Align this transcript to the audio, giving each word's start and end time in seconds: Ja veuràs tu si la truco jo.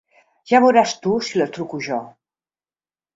Ja 0.51 0.61
veuràs 0.61 0.93
tu 1.03 1.13
si 1.27 1.41
la 1.41 1.47
truco 1.57 1.81
jo. 1.89 1.99